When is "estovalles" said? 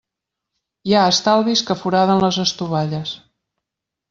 2.45-3.15